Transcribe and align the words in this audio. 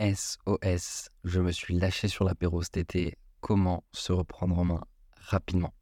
SOS, 0.00 1.10
je 1.24 1.40
me 1.40 1.50
suis 1.50 1.74
lâché 1.74 2.06
sur 2.06 2.24
l'apéro 2.24 2.62
cet 2.62 2.76
été. 2.76 3.18
Comment 3.40 3.82
se 3.92 4.12
reprendre 4.12 4.56
en 4.56 4.64
main 4.64 4.84
rapidement? 5.16 5.74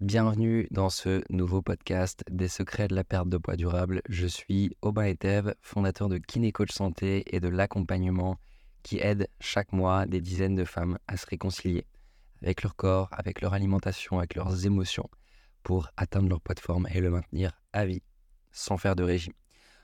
Bienvenue 0.00 0.66
dans 0.72 0.90
ce 0.90 1.22
nouveau 1.30 1.62
podcast 1.62 2.24
des 2.28 2.48
secrets 2.48 2.88
de 2.88 2.96
la 2.96 3.04
perte 3.04 3.28
de 3.28 3.38
poids 3.38 3.54
durable. 3.54 4.02
Je 4.08 4.26
suis 4.26 4.76
Aubin 4.82 5.04
Etev, 5.04 5.54
fondateur 5.62 6.08
de 6.08 6.18
Kiné 6.18 6.50
Coach 6.50 6.72
Santé 6.72 7.22
et 7.32 7.38
de 7.38 7.46
l'accompagnement 7.46 8.40
qui 8.82 8.98
aide 8.98 9.28
chaque 9.38 9.72
mois 9.72 10.04
des 10.06 10.20
dizaines 10.20 10.56
de 10.56 10.64
femmes 10.64 10.98
à 11.06 11.16
se 11.16 11.26
réconcilier 11.26 11.86
avec 12.42 12.64
leur 12.64 12.74
corps, 12.74 13.08
avec 13.12 13.40
leur 13.40 13.54
alimentation, 13.54 14.18
avec 14.18 14.34
leurs 14.34 14.66
émotions 14.66 15.08
pour 15.62 15.90
atteindre 15.96 16.28
leur 16.28 16.40
poids 16.40 16.56
de 16.56 16.60
forme 16.60 16.88
et 16.92 17.00
le 17.00 17.10
maintenir 17.10 17.52
à 17.72 17.86
vie 17.86 18.02
sans 18.50 18.78
faire 18.78 18.96
de 18.96 19.04
régime. 19.04 19.34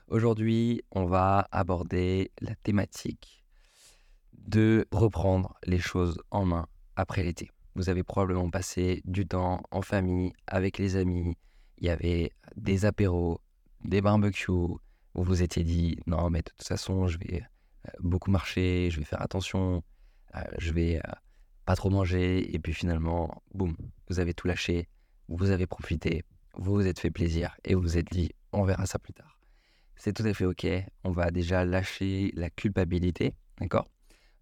Aujourd'hui, 0.09 0.83
on 0.91 1.05
va 1.05 1.47
aborder 1.51 2.33
la 2.41 2.53
thématique 2.55 3.40
de 4.47 4.87
reprendre 4.91 5.55
les 5.65 5.79
choses 5.79 6.17
en 6.31 6.45
main 6.45 6.67
après 6.95 7.23
l'été. 7.23 7.49
Vous 7.75 7.89
avez 7.89 8.03
probablement 8.03 8.49
passé 8.49 9.01
du 9.05 9.25
temps 9.25 9.61
en 9.71 9.81
famille, 9.81 10.33
avec 10.47 10.77
les 10.77 10.97
amis, 10.97 11.37
il 11.77 11.87
y 11.87 11.89
avait 11.89 12.31
des 12.55 12.85
apéros, 12.85 13.39
des 13.83 14.01
barbecues, 14.01 14.51
vous 15.13 15.23
vous 15.23 15.41
étiez 15.41 15.63
dit 15.63 15.97
non 16.05 16.29
mais 16.29 16.39
de 16.39 16.49
toute 16.49 16.67
façon 16.67 17.07
je 17.07 17.17
vais 17.17 17.43
euh, 17.87 17.91
beaucoup 17.99 18.31
marcher, 18.31 18.89
je 18.91 18.99
vais 18.99 19.05
faire 19.05 19.21
attention, 19.21 19.83
euh, 20.35 20.41
je 20.59 20.71
vais 20.71 20.97
euh, 20.97 21.11
pas 21.65 21.75
trop 21.75 21.89
manger 21.89 22.53
et 22.53 22.59
puis 22.59 22.73
finalement, 22.73 23.41
boum, 23.53 23.75
vous 24.09 24.19
avez 24.19 24.33
tout 24.33 24.47
lâché, 24.47 24.87
vous 25.27 25.49
avez 25.49 25.67
profité, 25.67 26.23
vous 26.55 26.73
vous 26.73 26.87
êtes 26.87 26.99
fait 26.99 27.11
plaisir 27.11 27.55
et 27.63 27.75
vous 27.75 27.81
vous 27.81 27.97
êtes 27.97 28.11
dit 28.11 28.31
on 28.53 28.63
verra 28.63 28.85
ça 28.85 28.99
plus 28.99 29.13
tard. 29.13 29.39
C'est 29.95 30.13
tout 30.13 30.23
à 30.23 30.33
fait 30.33 30.45
ok, 30.45 30.67
on 31.03 31.11
va 31.11 31.31
déjà 31.31 31.63
lâcher 31.63 32.31
la 32.35 32.49
culpabilité, 32.49 33.35
d'accord? 33.59 33.87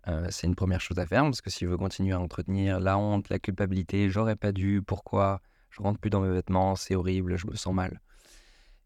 Euh, 0.08 0.28
c'est 0.30 0.48
une 0.48 0.56
première 0.56 0.82
chose 0.82 0.98
à 1.00 1.06
faire 1.06 1.24
parce 1.24 1.42
que 1.42 1.50
si 1.50 1.66
je 1.66 1.70
veux 1.70 1.78
continuer 1.78 2.14
à 2.14 2.20
entretenir 2.20 2.80
la 2.80 2.98
honte, 2.98 3.30
la 3.30 3.40
culpabilité, 3.40 4.10
j'aurais 4.10 4.36
pas 4.36 4.52
dû, 4.52 4.82
pourquoi, 4.82 5.42
je 5.70 5.82
rentre 5.82 6.00
plus 6.00 6.10
dans 6.10 6.22
mes 6.22 6.32
vêtements, 6.32 6.76
c'est 6.76 6.96
horrible, 6.96 7.38
je 7.38 7.48
me 7.48 7.56
sens 7.56 7.74
mal. 7.74 8.00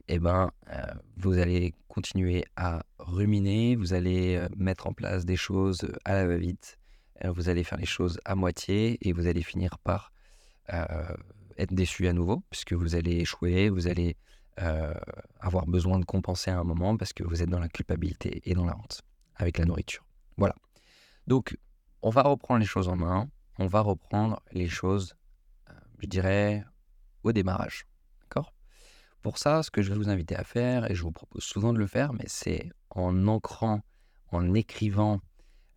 Eh 0.09 0.20
ben, 0.20 0.52
euh, 0.70 0.81
vous 1.17 1.38
allez 1.38 1.73
continuer 1.88 2.44
à 2.58 2.83
ruminer, 3.00 3.75
vous 3.75 3.94
allez 3.94 4.36
euh, 4.36 4.50
mettre 4.58 4.88
en 4.88 4.94
place 4.94 5.25
des 5.25 5.38
choses 5.38 5.88
à 6.03 6.14
la 6.14 6.28
va-vite, 6.28 6.78
vous 7.23 7.48
allez 7.48 7.64
faire 7.64 7.77
les 7.77 7.86
choses 7.86 8.20
à 8.25 8.36
moitié 8.36 8.98
et 9.08 9.14
vous 9.14 9.27
allez 9.27 9.44
finir 9.44 9.77
par 9.80 10.11
être 11.58 11.73
déçu 11.73 12.08
à 12.08 12.14
nouveau 12.14 12.44
puisque 12.50 12.73
vous 12.73 12.95
allez 12.95 13.17
échouer, 13.17 13.70
vous 13.70 13.88
allez 13.88 14.17
avoir 15.39 15.66
besoin 15.66 16.00
de 16.00 16.05
compenser 16.05 16.52
à 16.52 16.59
un 16.59 16.66
moment 16.66 16.98
parce 16.98 17.14
que 17.14 17.23
vous 17.23 17.42
êtes 17.42 17.50
dans 17.50 17.59
la 17.59 17.70
culpabilité 17.70 18.42
et 18.44 18.55
dans 18.55 18.66
la 18.66 18.75
honte 18.75 19.03
avec 19.38 19.58
la 19.58 19.64
nourriture. 19.64 20.03
Voilà. 20.36 20.55
Donc, 21.27 21.57
on 22.02 22.09
va 22.09 22.21
reprendre 22.23 22.59
les 22.59 22.66
choses 22.66 22.89
en 22.89 22.95
main, 22.95 23.29
on 23.57 23.67
va 23.67 23.81
reprendre 23.81 24.41
les 24.52 24.67
choses, 24.67 25.16
euh, 25.69 25.73
je 25.99 26.07
dirais, 26.07 26.65
au 27.23 27.31
démarrage. 27.31 27.85
D'accord? 28.21 28.53
Pour 29.21 29.38
ça, 29.38 29.63
ce 29.63 29.71
que 29.71 29.81
je 29.81 29.89
vais 29.89 29.97
vous 29.97 30.09
inviter 30.09 30.35
à 30.35 30.43
faire, 30.43 30.89
et 30.91 30.95
je 30.95 31.03
vous 31.03 31.11
propose 31.11 31.43
souvent 31.43 31.71
de 31.71 31.80
le 31.80 31.88
faire, 31.88 32.13
mais 32.13 32.25
c'est 32.27 32.71
en 32.89 33.27
ancrant, 33.27 33.81
en 34.31 34.53
écrivant 34.53 35.21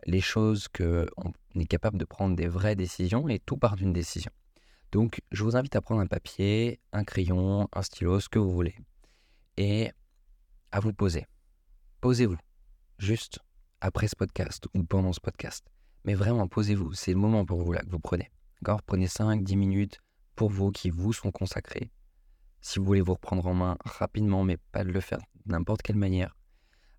les 0.05 0.21
choses 0.21 0.69
qu'on 0.69 1.33
est 1.55 1.67
capable 1.67 1.99
de 1.99 2.05
prendre 2.05 2.35
des 2.35 2.49
vraies 2.49 2.77
décisions, 2.77 3.29
et 3.29 3.39
tout 3.39 3.57
part 3.57 3.77
d'une 3.77 3.93
décision. 3.93 4.33
Donc, 4.93 5.21
je 5.31 5.45
vous 5.45 5.57
invite 5.57 5.77
à 5.77 5.81
prendre 5.81 6.01
un 6.01 6.07
papier, 6.07 6.81
un 6.93 7.05
crayon, 7.05 7.69
un 7.73 7.83
stylo, 7.83 8.19
ce 8.19 8.29
que 8.29 8.39
vous 8.39 8.53
voulez, 8.53 8.77
et 9.57 9.91
à 10.73 10.81
vous 10.81 10.93
poser. 10.93 11.27
Posez-vous. 12.01 12.39
Juste 12.99 13.41
après 13.81 14.09
ce 14.09 14.17
podcast 14.17 14.67
ou 14.75 14.85
pendant 14.85 15.13
ce 15.13 15.21
podcast. 15.21 15.67
Mais 16.05 16.15
vraiment, 16.15 16.49
posez-vous. 16.49 16.93
C'est 16.95 17.13
le 17.13 17.19
moment 17.19 17.45
pour 17.45 17.63
vous 17.63 17.73
là 17.73 17.81
que 17.81 17.91
vous 17.91 18.01
prenez. 18.01 18.31
Prenez 18.87 19.07
5-10 19.07 19.57
minutes 19.57 20.01
pour 20.35 20.51
vous 20.51 20.71
qui 20.73 20.91
vous 20.91 21.13
sont 21.13 21.31
consacrés. 21.31 21.91
Si 22.61 22.79
vous 22.79 22.85
voulez 22.85 23.01
vous 23.01 23.15
reprendre 23.15 23.47
en 23.47 23.55
main 23.55 23.77
rapidement, 23.85 24.43
mais 24.43 24.57
pas 24.57 24.85
de 24.85 24.91
le 24.91 25.01
faire 25.01 25.21
n'importe 25.47 25.83
quelle 25.83 25.97
manière, 25.97 26.37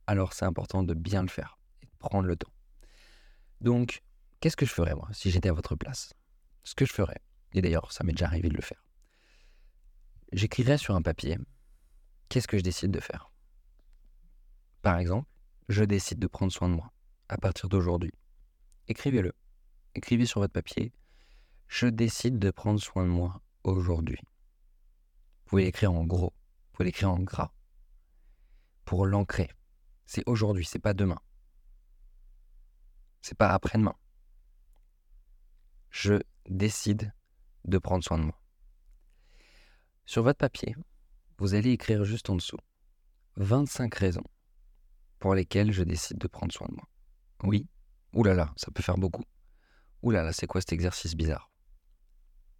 alors 0.05 0.33
c'est 0.33 0.45
important 0.45 0.83
de 0.83 0.93
bien 0.93 1.21
le 1.21 1.27
faire 1.27 1.59
et 1.81 1.85
de 1.85 1.91
prendre 1.99 2.27
le 2.27 2.37
temps. 2.37 2.51
Donc, 3.59 4.01
qu'est-ce 4.39 4.55
que 4.55 4.65
je 4.65 4.71
ferais 4.71 4.95
moi 4.95 5.09
si 5.11 5.29
j'étais 5.29 5.49
à 5.49 5.53
votre 5.53 5.75
place? 5.75 6.13
Ce 6.63 6.75
que 6.75 6.85
je 6.85 6.93
ferais, 6.93 7.19
et 7.53 7.61
d'ailleurs 7.61 7.91
ça 7.91 8.03
m'est 8.03 8.13
déjà 8.13 8.27
arrivé 8.27 8.47
de 8.47 8.55
le 8.55 8.61
faire, 8.61 8.85
j'écrirais 10.31 10.77
sur 10.77 10.95
un 10.95 11.01
papier 11.01 11.37
qu'est-ce 12.29 12.47
que 12.47 12.57
je 12.57 12.63
décide 12.63 12.91
de 12.91 12.99
faire? 12.99 13.31
Par 14.81 14.97
exemple, 14.97 15.27
je 15.69 15.83
décide 15.83 16.19
de 16.19 16.27
prendre 16.27 16.51
soin 16.51 16.69
de 16.69 16.75
moi 16.75 16.91
à 17.29 17.37
partir 17.37 17.69
d'aujourd'hui. 17.69 18.13
Écrivez-le. 18.87 19.33
Écrivez 19.95 20.25
sur 20.25 20.39
votre 20.39 20.53
papier. 20.53 20.93
Je 21.67 21.87
décide 21.87 22.39
de 22.39 22.51
prendre 22.51 22.79
soin 22.79 23.03
de 23.03 23.09
moi 23.09 23.41
aujourd'hui. 23.63 24.19
Vous 24.21 25.49
pouvez 25.49 25.65
l'écrire 25.65 25.91
en 25.91 26.05
gros. 26.05 26.33
Vous 26.33 26.71
pouvez 26.73 26.85
l'écrire 26.85 27.11
en 27.11 27.19
gras. 27.19 27.51
Pour 28.85 29.05
l'ancrer. 29.05 29.49
C'est 30.05 30.23
aujourd'hui, 30.25 30.65
c'est 30.65 30.79
pas 30.79 30.93
demain. 30.93 31.19
C'est 33.21 33.37
pas 33.37 33.49
après-demain. 33.49 33.95
Je 35.89 36.21
décide 36.47 37.13
de 37.65 37.77
prendre 37.77 38.03
soin 38.03 38.19
de 38.19 38.23
moi. 38.23 38.41
Sur 40.05 40.23
votre 40.23 40.37
papier, 40.37 40.75
vous 41.37 41.53
allez 41.53 41.71
écrire 41.71 42.05
juste 42.05 42.29
en 42.29 42.35
dessous 42.35 42.59
25 43.35 43.93
raisons 43.93 44.23
pour 45.19 45.35
lesquels 45.35 45.71
je 45.71 45.83
décide 45.83 46.17
de 46.17 46.27
prendre 46.27 46.51
soin 46.53 46.67
de 46.69 46.75
moi. 46.75 46.87
Oui, 47.43 47.67
oulala, 48.13 48.53
ça 48.55 48.71
peut 48.71 48.83
faire 48.83 48.97
beaucoup. 48.97 49.23
Oulala, 50.01 50.33
c'est 50.33 50.47
quoi 50.47 50.61
cet 50.61 50.73
exercice 50.73 51.15
bizarre? 51.15 51.51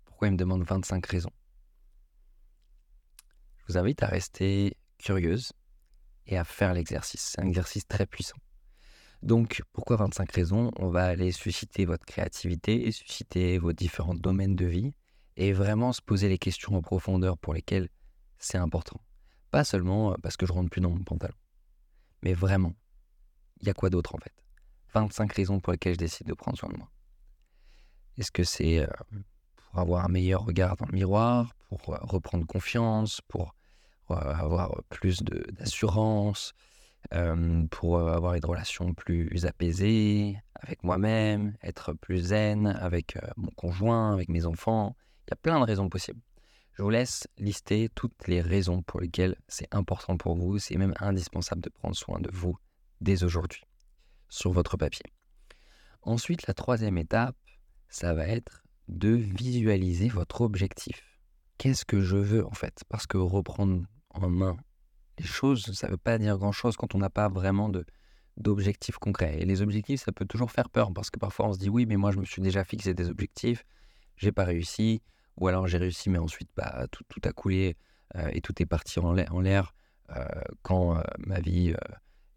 Pourquoi 0.05 0.27
il 0.27 0.31
me 0.31 0.37
demande 0.37 0.63
25 0.63 1.05
raisons? 1.05 1.31
Je 3.57 3.73
vous 3.73 3.77
invite 3.77 4.01
à 4.01 4.07
rester 4.07 4.77
curieuse 4.97 5.51
et 6.25 6.37
à 6.37 6.43
faire 6.43 6.73
l'exercice. 6.73 7.21
C'est 7.21 7.41
un 7.41 7.47
exercice 7.47 7.87
très 7.87 8.05
puissant. 8.05 8.37
Donc, 9.23 9.61
pourquoi 9.73 9.97
25 9.97 10.31
raisons? 10.31 10.71
On 10.77 10.89
va 10.89 11.05
aller 11.05 11.31
susciter 11.31 11.85
votre 11.85 12.05
créativité, 12.05 12.91
susciter 12.91 13.57
vos 13.57 13.73
différents 13.73 14.15
domaines 14.15 14.55
de 14.55 14.65
vie 14.65 14.93
et 15.35 15.53
vraiment 15.53 15.91
se 15.91 16.01
poser 16.01 16.29
les 16.29 16.37
questions 16.37 16.75
en 16.75 16.81
profondeur 16.81 17.37
pour 17.37 17.53
lesquelles 17.53 17.89
c'est 18.37 18.57
important. 18.57 19.01
Pas 19.51 19.63
seulement 19.63 20.15
parce 20.21 20.37
que 20.37 20.45
je 20.45 20.53
rentre 20.53 20.69
plus 20.69 20.81
dans 20.81 20.91
mon 20.91 21.03
pantalon. 21.03 21.35
Mais 22.23 22.33
vraiment, 22.33 22.73
il 23.61 23.67
y 23.67 23.69
a 23.69 23.73
quoi 23.73 23.89
d'autre 23.89 24.15
en 24.15 24.19
fait? 24.19 24.33
25 24.93 25.31
raisons 25.33 25.59
pour 25.59 25.71
lesquelles 25.73 25.93
je 25.93 25.99
décide 25.99 26.27
de 26.27 26.33
prendre 26.33 26.57
soin 26.57 26.69
de 26.69 26.77
moi. 26.77 26.89
Est-ce 28.17 28.31
que 28.31 28.43
c'est 28.43 28.79
euh, 28.79 28.87
pour 29.55 29.79
avoir 29.79 30.05
un 30.05 30.07
meilleur 30.09 30.45
regard 30.45 30.75
dans 30.77 30.87
le 30.87 30.93
miroir, 30.93 31.53
pour 31.69 31.93
euh, 31.93 31.97
reprendre 32.01 32.45
confiance, 32.47 33.21
pour 33.27 33.53
euh, 34.09 34.15
avoir 34.15 34.81
plus 34.89 35.21
d'assurance, 35.21 36.53
pour 37.69 37.99
avoir 37.99 38.33
une 38.33 38.43
relation 38.43 38.93
plus 38.93 39.45
apaisée 39.45 40.37
avec 40.55 40.83
moi-même, 40.83 41.55
être 41.63 41.93
plus 41.93 42.17
zen 42.17 42.67
avec 42.67 43.17
mon 43.37 43.51
conjoint, 43.51 44.11
avec 44.11 44.27
mes 44.27 44.45
enfants? 44.45 44.95
Il 45.27 45.31
y 45.31 45.33
a 45.33 45.35
plein 45.37 45.59
de 45.59 45.65
raisons 45.65 45.87
possibles. 45.87 46.19
Je 46.77 46.83
vous 46.83 46.91
laisse 46.91 47.27
lister 47.39 47.89
toutes 47.95 48.27
les 48.27 48.39
raisons 48.39 48.83
pour 48.83 49.01
lesquelles 49.01 49.35
c'est 49.47 49.73
important 49.73 50.15
pour 50.15 50.35
vous, 50.35 50.59
c'est 50.59 50.77
même 50.77 50.93
indispensable 50.99 51.61
de 51.61 51.69
prendre 51.69 51.95
soin 51.95 52.19
de 52.19 52.29
vous 52.31 52.55
dès 53.01 53.23
aujourd'hui 53.23 53.63
sur 54.29 54.51
votre 54.51 54.77
papier. 54.77 55.05
Ensuite, 56.03 56.45
la 56.45 56.53
troisième 56.53 56.99
étape, 56.99 57.35
ça 57.89 58.13
va 58.13 58.27
être 58.27 58.63
de 58.89 59.09
visualiser 59.09 60.07
votre 60.07 60.41
objectif. 60.41 61.17
Qu'est-ce 61.57 61.83
que 61.83 61.99
je 61.99 62.15
veux 62.15 62.45
en 62.45 62.53
fait? 62.53 62.83
Parce 62.89 63.07
que 63.07 63.17
reprendre 63.17 63.83
en 64.11 64.29
main 64.29 64.55
les 65.17 65.25
choses, 65.25 65.73
ça 65.73 65.87
ne 65.87 65.93
veut 65.93 65.97
pas 65.97 66.19
dire 66.19 66.37
grand-chose 66.37 66.77
quand 66.77 66.93
on 66.93 66.99
n'a 66.99 67.09
pas 67.09 67.27
vraiment 67.27 67.69
de, 67.69 67.87
d'objectifs 68.37 68.99
concrets. 68.99 69.39
Et 69.41 69.45
les 69.45 69.63
objectifs, 69.63 70.03
ça 70.03 70.11
peut 70.11 70.25
toujours 70.25 70.51
faire 70.51 70.69
peur 70.69 70.93
parce 70.93 71.09
que 71.09 71.17
parfois 71.17 71.47
on 71.47 71.53
se 71.53 71.57
dit 71.57 71.69
oui, 71.69 71.87
mais 71.87 71.97
moi 71.97 72.11
je 72.11 72.19
me 72.19 72.25
suis 72.25 72.43
déjà 72.43 72.63
fixé 72.63 72.93
des 72.93 73.09
objectifs, 73.09 73.65
j'ai 74.15 74.31
pas 74.31 74.43
réussi, 74.43 75.01
ou 75.37 75.47
alors 75.47 75.67
j'ai 75.67 75.77
réussi, 75.77 76.09
mais 76.09 76.17
ensuite 76.17 76.49
bah, 76.55 76.87
tout, 76.91 77.03
a 77.23 77.31
coulé 77.31 77.77
euh, 78.15 78.29
et 78.33 78.41
tout 78.41 78.61
est 78.61 78.65
parti 78.65 78.99
en 78.99 79.13
l'air 79.13 79.73
euh, 80.15 80.25
quand 80.61 80.97
euh, 80.97 81.01
ma 81.19 81.39
vie 81.39 81.73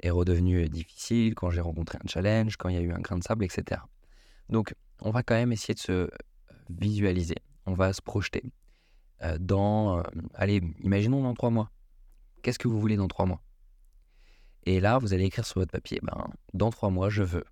est 0.03 0.11
redevenue 0.11 0.69
difficile, 0.69 1.35
quand 1.35 1.51
j'ai 1.51 1.61
rencontré 1.61 1.99
un 2.03 2.09
challenge, 2.09 2.57
quand 2.57 2.69
il 2.69 2.77
y 2.77 2.79
a 2.79 2.83
eu 2.83 2.93
un 2.93 3.01
grain 3.01 3.19
de 3.19 3.23
sable, 3.23 3.45
etc. 3.45 3.83
Donc, 4.49 4.75
on 5.01 5.11
va 5.11 5.23
quand 5.23 5.35
même 5.35 5.53
essayer 5.53 5.75
de 5.75 5.79
se 5.79 6.11
visualiser, 6.69 7.37
on 7.67 7.75
va 7.75 7.93
se 7.93 8.03
projeter 8.03 8.43
dans, 9.39 10.03
allez, 10.35 10.63
imaginons 10.81 11.23
dans 11.23 11.35
trois 11.35 11.51
mois. 11.51 11.71
Qu'est-ce 12.43 12.59
que 12.59 12.69
vous 12.69 12.81
voulez 12.81 12.97
dans 12.97 13.09
trois 13.09 13.27
mois? 13.27 13.43
Et 14.65 14.81
là, 14.81 14.99
vous 14.99 15.13
allez 15.13 15.25
écrire 15.25 15.45
sur 15.45 15.61
votre 15.61 15.73
papier, 15.73 16.01
ben, 16.03 16.31
dans 16.55 16.71
trois 16.71 16.91
mois, 16.91 17.11
je 17.11 17.23
veux. 17.23 17.45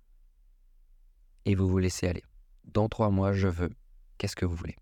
Et 1.45 1.55
vous 1.55 1.67
vous 1.67 1.77
laissez 1.77 2.07
aller. 2.07 2.23
Dans 2.65 2.89
trois 2.89 3.09
mois, 3.09 3.33
je 3.33 3.47
veux. 3.47 3.71
Qu'est-ce 4.17 4.35
que 4.35 4.45
vous 4.45 4.55
voulez? 4.55 4.75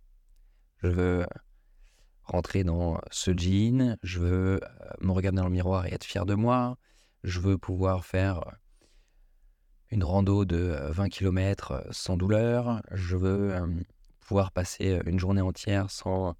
Je 0.83 0.87
veux 0.87 1.25
rentrer 2.23 2.63
dans 2.63 2.99
ce 3.11 3.31
jean, 3.35 3.97
je 4.03 4.19
veux 4.19 4.59
me 5.01 5.11
regarder 5.11 5.37
dans 5.37 5.45
le 5.45 5.51
miroir 5.51 5.85
et 5.85 5.93
être 5.93 6.03
fier 6.03 6.25
de 6.25 6.35
moi, 6.35 6.77
je 7.23 7.39
veux 7.39 7.57
pouvoir 7.57 8.05
faire 8.05 8.43
une 9.89 10.03
rando 10.03 10.45
de 10.45 10.77
20 10.89 11.09
km 11.09 11.85
sans 11.91 12.17
douleur. 12.17 12.81
Je 12.91 13.15
veux 13.15 13.53
pouvoir 14.19 14.51
passer 14.51 14.99
une 15.05 15.19
journée 15.19 15.41
entière 15.41 15.89
sans 15.89 16.35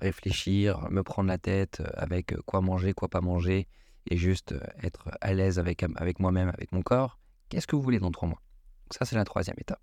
réfléchir, 0.00 0.88
me 0.90 1.02
prendre 1.02 1.28
la 1.28 1.38
tête 1.38 1.82
avec 1.94 2.34
quoi 2.46 2.60
manger, 2.60 2.92
quoi 2.92 3.08
pas 3.08 3.20
manger, 3.20 3.68
et 4.06 4.16
juste 4.16 4.54
être 4.82 5.10
à 5.20 5.32
l'aise 5.32 5.58
avec, 5.58 5.82
avec 5.82 6.18
moi-même, 6.18 6.48
avec 6.48 6.72
mon 6.72 6.82
corps. 6.82 7.18
Qu'est-ce 7.48 7.66
que 7.66 7.76
vous 7.76 7.82
voulez 7.82 8.00
dans 8.00 8.10
trois 8.10 8.28
mois? 8.28 8.42
Ça, 8.90 9.04
c'est 9.04 9.16
la 9.16 9.24
troisième 9.24 9.56
étape. 9.58 9.82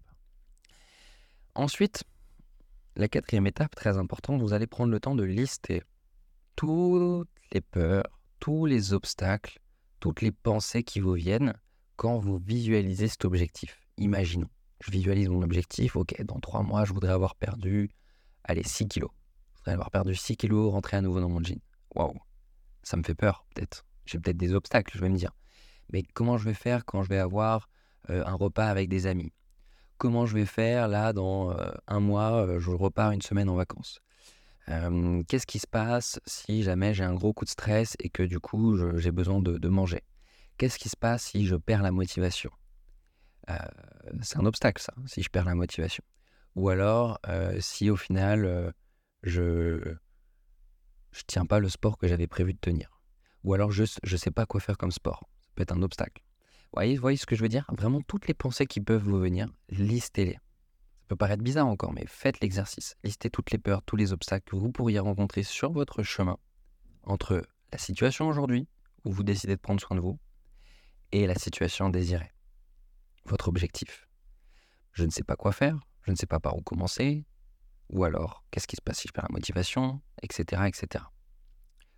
Ensuite, 1.55 2.03
la 2.95 3.07
quatrième 3.07 3.47
étape, 3.47 3.75
très 3.75 3.97
importante, 3.97 4.41
vous 4.41 4.53
allez 4.53 4.67
prendre 4.67 4.91
le 4.91 4.99
temps 4.99 5.15
de 5.15 5.23
lister 5.23 5.83
toutes 6.55 7.29
les 7.53 7.61
peurs, 7.61 8.19
tous 8.39 8.65
les 8.65 8.93
obstacles, 8.93 9.59
toutes 9.99 10.21
les 10.21 10.31
pensées 10.31 10.83
qui 10.83 10.99
vous 10.99 11.13
viennent 11.13 11.53
quand 11.95 12.19
vous 12.19 12.37
visualisez 12.37 13.07
cet 13.07 13.25
objectif. 13.25 13.79
Imaginons, 13.97 14.49
je 14.81 14.91
visualise 14.91 15.29
mon 15.29 15.41
objectif, 15.41 15.95
ok, 15.95 16.21
dans 16.23 16.39
trois 16.39 16.63
mois, 16.63 16.85
je 16.85 16.93
voudrais 16.93 17.11
avoir 17.11 17.35
perdu, 17.35 17.89
allez, 18.43 18.63
6 18.63 18.87
kilos. 18.87 19.11
Je 19.53 19.57
voudrais 19.59 19.73
avoir 19.73 19.91
perdu 19.91 20.15
6 20.15 20.37
kilos, 20.37 20.71
rentrer 20.71 20.97
à 20.97 21.01
nouveau 21.01 21.19
dans 21.19 21.29
mon 21.29 21.43
jean. 21.43 21.59
Waouh, 21.95 22.17
ça 22.83 22.97
me 22.97 23.03
fait 23.03 23.15
peur, 23.15 23.45
peut-être. 23.53 23.85
J'ai 24.05 24.19
peut-être 24.19 24.37
des 24.37 24.53
obstacles, 24.53 24.95
je 24.95 25.01
vais 25.01 25.09
me 25.09 25.17
dire. 25.17 25.31
Mais 25.91 26.03
comment 26.03 26.37
je 26.37 26.45
vais 26.45 26.53
faire 26.53 26.85
quand 26.85 27.03
je 27.03 27.09
vais 27.09 27.17
avoir 27.17 27.69
euh, 28.09 28.23
un 28.25 28.33
repas 28.33 28.67
avec 28.67 28.89
des 28.89 29.05
amis? 29.05 29.33
Comment 29.99 30.25
je 30.25 30.33
vais 30.33 30.45
faire 30.45 30.87
là 30.87 31.13
dans 31.13 31.51
euh, 31.51 31.69
un 31.87 31.99
mois, 31.99 32.47
euh, 32.47 32.59
je 32.59 32.71
repars 32.71 33.11
une 33.11 33.21
semaine 33.21 33.49
en 33.49 33.55
vacances 33.55 34.01
Qu'est-ce 35.27 35.47
qui 35.47 35.57
se 35.57 35.65
passe 35.65 36.19
si 36.27 36.61
jamais 36.61 36.93
j'ai 36.93 37.03
un 37.03 37.15
gros 37.15 37.33
coup 37.33 37.43
de 37.43 37.49
stress 37.49 37.95
et 37.99 38.11
que 38.11 38.21
du 38.21 38.39
coup 38.39 38.77
j'ai 38.97 39.11
besoin 39.11 39.41
de, 39.41 39.67
manger? 39.67 40.03
Qu'est-ce 40.57 40.77
qui 40.77 40.89
se 40.89 40.95
passe 40.95 41.23
si 41.23 41.47
je 41.47 41.55
perds 41.55 41.81
la 41.81 41.91
motivation? 41.91 42.51
C'est 44.21 44.37
un 44.37 44.45
obstacle 44.45 44.79
ça, 44.79 44.93
si 45.07 45.23
je 45.23 45.29
perds 45.29 45.45
la 45.45 45.55
motivation. 45.55 46.03
Ou 46.53 46.69
alors 46.69 47.19
si 47.59 47.89
au 47.89 47.95
final 47.95 48.71
je 49.23 49.95
je 51.11 51.21
tiens 51.25 51.47
pas 51.47 51.57
le 51.59 51.69
sport 51.69 51.97
que 51.97 52.07
j'avais 52.07 52.27
prévu 52.27 52.53
de 52.53 52.59
tenir 52.59 52.99
ou 53.43 53.53
alors 53.53 53.71
je 53.71 53.83
ne 53.83 54.17
sais 54.17 54.31
pas 54.31 54.45
quoi 54.45 54.59
faire 54.59 54.77
comme 54.77 54.91
sport. 54.91 55.27
Ça 55.41 55.49
peut 55.55 55.63
être 55.63 55.73
un 55.73 55.81
obstacle. 55.81 56.21
Voyez, 56.73 56.97
voyez 56.97 57.17
ce 57.17 57.25
que 57.25 57.35
je 57.35 57.41
veux 57.41 57.49
dire? 57.49 57.65
Vraiment 57.75 58.01
toutes 58.01 58.27
les 58.27 58.33
pensées 58.33 58.67
qui 58.67 58.79
peuvent 58.79 59.03
vous 59.03 59.19
venir, 59.19 59.47
listez-les. 59.69 60.33
Ça 60.33 61.05
peut 61.07 61.15
paraître 61.15 61.43
bizarre 61.43 61.67
encore, 61.67 61.91
mais 61.93 62.05
faites 62.07 62.39
l'exercice. 62.39 62.95
Listez 63.03 63.29
toutes 63.29 63.51
les 63.51 63.57
peurs, 63.57 63.81
tous 63.83 63.95
les 63.95 64.13
obstacles 64.13 64.51
que 64.51 64.55
vous 64.55 64.71
pourriez 64.71 64.99
rencontrer 64.99 65.43
sur 65.43 65.71
votre 65.71 66.03
chemin 66.03 66.37
entre 67.03 67.43
la 67.71 67.77
situation 67.77 68.27
aujourd'hui, 68.27 68.67
où 69.03 69.11
vous 69.11 69.23
décidez 69.23 69.55
de 69.55 69.61
prendre 69.61 69.81
soin 69.81 69.97
de 69.97 70.01
vous, 70.01 70.19
et 71.11 71.25
la 71.25 71.35
situation 71.35 71.89
désirée. 71.89 72.31
Votre 73.25 73.47
objectif. 73.47 74.07
Je 74.93 75.03
ne 75.03 75.09
sais 75.09 75.23
pas 75.23 75.35
quoi 75.35 75.51
faire, 75.51 75.79
je 76.03 76.11
ne 76.11 76.15
sais 76.15 76.27
pas 76.27 76.39
par 76.39 76.55
où 76.55 76.61
commencer, 76.61 77.25
ou 77.89 78.03
alors 78.03 78.43
qu'est-ce 78.51 78.67
qui 78.67 78.75
se 78.75 78.81
passe 78.81 78.99
si 78.99 79.07
je 79.07 79.13
perds 79.13 79.25
la 79.27 79.33
motivation, 79.33 80.01
etc. 80.21 80.63
etc. 80.67 81.05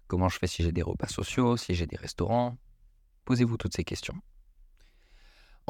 Comment 0.08 0.30
je 0.30 0.38
fais 0.38 0.48
si 0.48 0.64
j'ai 0.64 0.72
des 0.72 0.82
repas 0.82 1.08
sociaux, 1.08 1.58
si 1.58 1.74
j'ai 1.76 1.88
des 1.88 1.98
restaurants? 1.98 2.58
Posez-vous 3.26 3.58
toutes 3.58 3.76
ces 3.76 3.84
questions. 3.84 4.16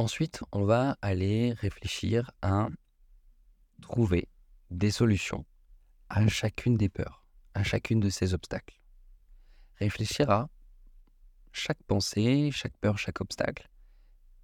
Ensuite, 0.02 0.42
on 0.52 0.64
va 0.64 0.98
aller 1.04 1.54
réfléchir 1.54 2.32
à 2.42 2.70
trouver 3.84 4.30
des 4.72 4.90
solutions 4.90 5.46
à 6.10 6.28
chacune 6.28 6.76
des 6.76 6.90
peurs, 6.90 7.24
à 7.54 7.62
chacune 7.62 8.00
de 8.00 8.10
ces 8.10 8.34
obstacles. 8.34 8.82
Réfléchir 9.76 10.32
à 10.32 10.50
chaque 11.52 11.84
pensée, 11.84 12.50
chaque 12.52 12.76
peur, 12.78 12.98
chaque 12.98 13.22
obstacle. 13.22 13.70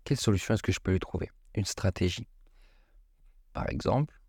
Quelle 0.04 0.19
solution 0.19 0.54
est-ce 0.54 0.62
que 0.62 0.71
je 0.71 0.80
peux 0.80 0.92
lui 0.92 1.00
trouver? 1.00 1.31
Une 1.56 1.65
stratégie. 1.65 2.27
Par 3.51 3.68
exemple, 3.68 4.21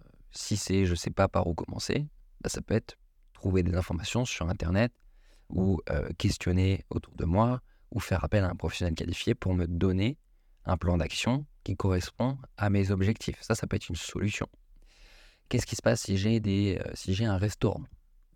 euh, 0.00 0.08
si 0.32 0.56
c'est 0.56 0.84
je 0.84 0.90
ne 0.90 0.96
sais 0.96 1.12
pas 1.12 1.28
par 1.28 1.46
où 1.46 1.54
commencer, 1.54 2.08
bah, 2.40 2.48
ça 2.48 2.60
peut 2.60 2.74
être 2.74 2.98
trouver 3.34 3.62
des 3.62 3.76
informations 3.76 4.24
sur 4.24 4.48
Internet, 4.48 4.92
ou 5.48 5.80
questionner 6.18 6.84
autour 6.90 7.14
de 7.14 7.24
moi, 7.24 7.60
ou 7.92 8.00
faire 8.00 8.24
appel 8.24 8.42
à 8.42 8.48
un 8.48 8.56
professionnel 8.56 8.96
qualifié 8.96 9.36
pour 9.36 9.54
me 9.54 9.68
donner 9.68 10.18
un 10.64 10.76
plan 10.76 10.96
d'action 10.96 11.46
qui 11.64 11.76
correspond 11.76 12.38
à 12.56 12.70
mes 12.70 12.90
objectifs. 12.90 13.40
Ça, 13.40 13.54
ça 13.54 13.66
peut 13.66 13.76
être 13.76 13.88
une 13.88 13.96
solution. 13.96 14.48
Qu'est-ce 15.48 15.66
qui 15.66 15.76
se 15.76 15.82
passe 15.82 16.02
si 16.02 16.16
j'ai 16.16 16.40
des, 16.40 16.80
si 16.94 17.14
j'ai 17.14 17.24
un 17.24 17.36
restaurant? 17.36 17.82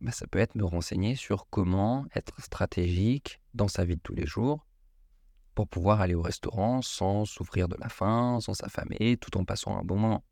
Bah, 0.01 0.13
Ça 0.13 0.27
peut 0.27 0.39
être 0.39 0.55
me 0.55 0.65
renseigner 0.65 1.15
sur 1.15 1.49
comment 1.49 2.07
être 2.15 2.41
stratégique 2.43 3.41
dans 3.55 3.69
sa 3.69 3.85
vie 3.85 3.97
de 3.97 4.01
tous 4.03 4.15
les 4.15 4.27
jours 4.27 4.67
pour 5.55 5.67
pouvoir 5.67 6.03
aller 6.03 6.15
au 6.15 6.21
restaurant 6.21 6.83
sans 6.83 7.25
souffrir 7.25 7.69
de 7.69 7.77
la 7.81 7.89
faim, 7.89 8.39
sans 8.41 8.53
s'affamer, 8.53 9.17
tout 9.17 9.39
en 9.39 9.45
passant 9.45 9.79
un 9.79 9.83
bon 9.83 9.97
moment. 9.97 10.23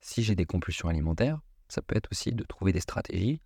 Si 0.00 0.22
j'ai 0.22 0.34
des 0.34 0.44
compulsions 0.44 0.88
alimentaires, 0.88 1.40
ça 1.68 1.80
peut 1.80 1.96
être 1.96 2.08
aussi 2.12 2.32
de 2.32 2.44
trouver 2.44 2.72
des 2.72 2.80
stratégies 2.80 3.40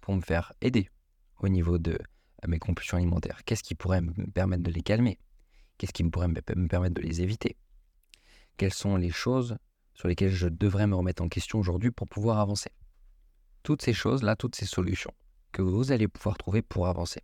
pour 0.00 0.14
me 0.14 0.20
faire 0.20 0.52
aider 0.60 0.90
au 1.38 1.48
niveau 1.48 1.78
de 1.78 1.98
mes 2.46 2.58
compulsions 2.58 2.96
alimentaires 2.96 3.42
Qu'est-ce 3.44 3.62
qui 3.62 3.74
pourrait 3.74 4.00
me 4.00 4.12
permettre 4.32 4.62
de 4.62 4.70
les 4.70 4.82
calmer? 4.82 5.18
Qu'est-ce 5.78 5.92
qui 5.92 6.04
me 6.04 6.10
pourrait 6.10 6.28
me 6.28 6.68
permettre 6.68 6.94
de 6.94 7.02
les 7.02 7.22
éviter? 7.22 7.56
Quelles 8.56 8.72
sont 8.72 8.96
les 8.96 9.10
choses 9.10 9.56
sur 9.94 10.08
lesquelles 10.08 10.30
je 10.30 10.48
devrais 10.48 10.86
me 10.86 10.94
remettre 10.94 11.22
en 11.22 11.28
question 11.28 11.58
aujourd'hui 11.58 11.90
pour 11.90 12.08
pouvoir 12.08 12.38
avancer? 12.38 12.70
Toutes 13.62 13.82
ces 13.82 13.92
choses-là, 13.92 14.36
toutes 14.36 14.54
ces 14.54 14.66
solutions 14.66 15.12
que 15.54 15.62
vous 15.62 15.92
allez 15.92 16.08
pouvoir 16.08 16.36
trouver 16.36 16.62
pour 16.62 16.88
avancer. 16.88 17.22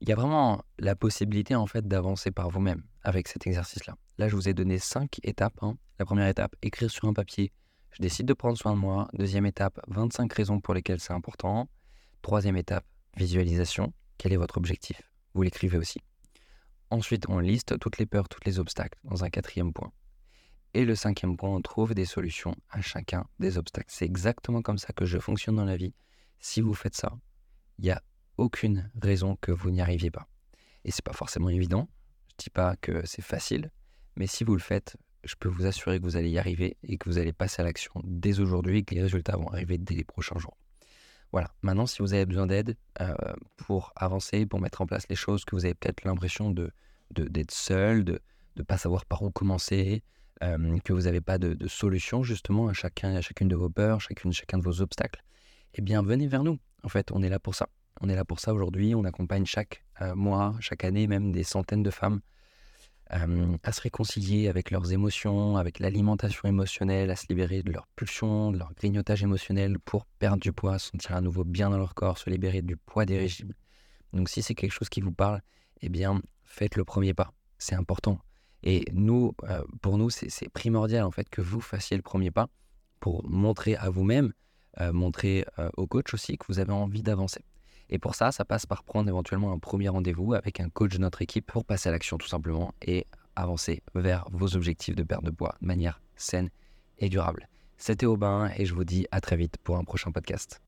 Il 0.00 0.08
y 0.08 0.12
a 0.12 0.14
vraiment 0.14 0.62
la 0.78 0.94
possibilité 0.94 1.54
en 1.54 1.66
fait 1.66 1.86
d'avancer 1.86 2.30
par 2.30 2.48
vous-même 2.48 2.84
avec 3.02 3.28
cet 3.28 3.46
exercice-là. 3.46 3.96
Là, 4.18 4.28
je 4.28 4.36
vous 4.36 4.48
ai 4.48 4.54
donné 4.54 4.78
cinq 4.78 5.18
étapes. 5.22 5.62
Hein. 5.62 5.76
La 5.98 6.04
première 6.04 6.28
étape, 6.28 6.54
écrire 6.62 6.90
sur 6.90 7.08
un 7.08 7.12
papier. 7.12 7.52
Je 7.90 8.02
décide 8.02 8.26
de 8.26 8.34
prendre 8.34 8.56
soin 8.56 8.72
de 8.72 8.78
moi. 8.78 9.08
Deuxième 9.14 9.46
étape, 9.46 9.80
25 9.88 10.32
raisons 10.32 10.60
pour 10.60 10.74
lesquelles 10.74 11.00
c'est 11.00 11.12
important. 11.12 11.68
Troisième 12.22 12.56
étape, 12.56 12.84
visualisation. 13.16 13.92
Quel 14.18 14.32
est 14.32 14.36
votre 14.36 14.58
objectif? 14.58 15.00
Vous 15.34 15.42
l'écrivez 15.42 15.78
aussi. 15.78 16.00
Ensuite, 16.90 17.28
on 17.28 17.40
liste 17.40 17.78
toutes 17.78 17.98
les 17.98 18.06
peurs, 18.06 18.28
tous 18.28 18.40
les 18.46 18.58
obstacles 18.58 18.98
dans 19.04 19.24
un 19.24 19.30
quatrième 19.30 19.72
point. 19.72 19.92
Et 20.74 20.84
le 20.84 20.94
cinquième 20.94 21.36
point, 21.36 21.50
on 21.50 21.60
trouve 21.60 21.94
des 21.94 22.04
solutions 22.04 22.54
à 22.70 22.80
chacun 22.80 23.26
des 23.40 23.58
obstacles. 23.58 23.88
C'est 23.90 24.04
exactement 24.04 24.62
comme 24.62 24.78
ça 24.78 24.92
que 24.92 25.04
je 25.04 25.18
fonctionne 25.18 25.56
dans 25.56 25.64
la 25.64 25.76
vie. 25.76 25.94
Si 26.38 26.60
vous 26.60 26.74
faites 26.74 26.94
ça, 26.94 27.18
il 27.78 27.84
n'y 27.84 27.90
a 27.90 28.02
aucune 28.36 28.90
raison 29.02 29.36
que 29.40 29.52
vous 29.52 29.70
n'y 29.70 29.80
arriviez 29.80 30.10
pas. 30.10 30.28
Et 30.84 30.90
c'est 30.90 31.04
pas 31.04 31.12
forcément 31.12 31.48
évident. 31.48 31.88
Je 32.28 32.34
ne 32.34 32.38
dis 32.44 32.50
pas 32.50 32.76
que 32.76 33.04
c'est 33.06 33.22
facile, 33.22 33.70
mais 34.14 34.26
si 34.26 34.44
vous 34.44 34.52
le 34.52 34.60
faites, 34.60 34.96
je 35.24 35.34
peux 35.34 35.48
vous 35.48 35.66
assurer 35.66 35.98
que 35.98 36.04
vous 36.04 36.16
allez 36.16 36.30
y 36.30 36.38
arriver 36.38 36.76
et 36.84 36.98
que 36.98 37.08
vous 37.08 37.18
allez 37.18 37.32
passer 37.32 37.62
à 37.62 37.64
l'action 37.64 38.00
dès 38.04 38.38
aujourd'hui 38.38 38.78
et 38.78 38.84
que 38.84 38.94
les 38.94 39.02
résultats 39.02 39.36
vont 39.36 39.48
arriver 39.48 39.78
dès 39.78 39.94
les 39.94 40.04
prochains 40.04 40.38
jours. 40.38 40.56
Voilà, 41.32 41.50
maintenant, 41.62 41.86
si 41.86 42.02
vous 42.02 42.14
avez 42.14 42.26
besoin 42.26 42.46
d'aide 42.46 42.76
euh, 43.00 43.14
pour 43.56 43.92
avancer, 43.96 44.46
pour 44.46 44.60
mettre 44.60 44.80
en 44.80 44.86
place 44.86 45.08
les 45.08 45.16
choses, 45.16 45.44
que 45.44 45.54
vous 45.54 45.64
avez 45.64 45.74
peut-être 45.74 46.04
l'impression 46.04 46.50
de, 46.50 46.70
d'être 47.10 47.50
seul, 47.50 48.04
de 48.04 48.20
ne 48.56 48.62
pas 48.62 48.78
savoir 48.78 49.04
par 49.04 49.22
où 49.22 49.30
commencer, 49.30 50.02
euh, 50.42 50.78
que 50.84 50.92
vous 50.92 51.02
n'avez 51.02 51.20
pas 51.20 51.38
de, 51.38 51.66
solution 51.68 52.22
justement 52.22 52.68
à, 52.68 52.72
chacun, 52.72 53.14
à 53.14 53.20
chacune 53.20 53.48
de 53.48 53.56
vos 53.56 53.70
peurs, 53.70 54.00
chacune, 54.00 54.32
chacun 54.32 54.58
de 54.58 54.62
vos 54.62 54.80
obstacles, 54.80 55.22
eh 55.74 55.82
bien, 55.82 56.02
venez 56.02 56.26
vers 56.26 56.44
nous. 56.44 56.58
En 56.82 56.88
fait, 56.88 57.10
on 57.12 57.22
est 57.22 57.28
là 57.28 57.38
pour 57.38 57.54
ça. 57.54 57.68
On 58.00 58.08
est 58.08 58.14
là 58.14 58.24
pour 58.24 58.40
ça 58.40 58.54
aujourd'hui. 58.54 58.94
On 58.94 59.04
accompagne 59.04 59.46
chaque 59.46 59.84
euh, 60.00 60.14
mois, 60.14 60.54
chaque 60.60 60.84
année, 60.84 61.06
même 61.06 61.32
des 61.32 61.44
centaines 61.44 61.82
de 61.82 61.90
femmes 61.90 62.20
euh, 63.12 63.56
à 63.62 63.72
se 63.72 63.80
réconcilier 63.80 64.48
avec 64.48 64.72
leurs 64.72 64.92
émotions, 64.92 65.56
avec 65.56 65.78
l'alimentation 65.78 66.48
émotionnelle, 66.48 67.10
à 67.10 67.16
se 67.16 67.26
libérer 67.28 67.62
de 67.62 67.70
leurs 67.70 67.86
pulsions, 67.94 68.50
de 68.50 68.58
leur 68.58 68.74
grignotage 68.74 69.22
émotionnel 69.22 69.78
pour 69.78 70.06
perdre 70.18 70.40
du 70.40 70.52
poids, 70.52 70.78
se 70.78 70.90
sentir 70.90 71.14
à 71.14 71.20
nouveau 71.20 71.44
bien 71.44 71.70
dans 71.70 71.78
leur 71.78 71.94
corps, 71.94 72.18
se 72.18 72.28
libérer 72.30 72.62
du 72.62 72.76
poids 72.76 73.06
des 73.06 73.16
régimes. 73.16 73.52
Donc 74.12 74.28
si 74.28 74.42
c'est 74.42 74.54
quelque 74.54 74.72
chose 74.72 74.88
qui 74.88 75.00
vous 75.00 75.12
parle, 75.12 75.40
eh 75.82 75.88
bien 75.88 76.20
faites 76.44 76.74
le 76.74 76.84
premier 76.84 77.14
pas. 77.14 77.32
C'est 77.58 77.76
important. 77.76 78.18
Et 78.64 78.84
nous, 78.92 79.34
euh, 79.44 79.62
pour 79.82 79.98
nous, 79.98 80.10
c'est 80.10 80.48
primordial 80.48 81.04
en 81.04 81.12
fait 81.12 81.28
que 81.28 81.40
vous 81.40 81.60
fassiez 81.60 81.96
le 81.96 82.02
premier 82.02 82.32
pas 82.32 82.48
pour 82.98 83.24
montrer 83.28 83.76
à 83.76 83.88
vous-même, 83.88 84.32
euh, 84.80 84.92
montrer 84.92 85.44
au 85.76 85.86
coach 85.86 86.12
aussi 86.12 86.38
que 86.38 86.46
vous 86.48 86.58
avez 86.58 86.72
envie 86.72 87.02
d'avancer. 87.02 87.44
Et 87.90 87.98
pour 87.98 88.14
ça, 88.14 88.32
ça 88.32 88.44
passe 88.44 88.66
par 88.66 88.82
prendre 88.82 89.08
éventuellement 89.08 89.52
un 89.52 89.58
premier 89.58 89.88
rendez-vous 89.88 90.34
avec 90.34 90.60
un 90.60 90.68
coach 90.68 90.94
de 90.94 90.98
notre 90.98 91.22
équipe 91.22 91.46
pour 91.46 91.64
passer 91.64 91.88
à 91.88 91.92
l'action 91.92 92.18
tout 92.18 92.28
simplement 92.28 92.74
et 92.82 93.06
avancer 93.36 93.82
vers 93.94 94.26
vos 94.32 94.56
objectifs 94.56 94.96
de 94.96 95.02
perte 95.02 95.24
de 95.24 95.30
poids 95.30 95.54
de 95.60 95.66
manière 95.66 96.00
saine 96.16 96.50
et 96.98 97.08
durable. 97.08 97.48
C'était 97.78 98.06
Aubin 98.06 98.50
et 98.56 98.64
je 98.64 98.74
vous 98.74 98.84
dis 98.84 99.06
à 99.10 99.20
très 99.20 99.36
vite 99.36 99.56
pour 99.62 99.76
un 99.76 99.84
prochain 99.84 100.10
podcast. 100.10 100.60